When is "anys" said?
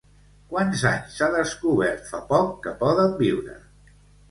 0.91-1.17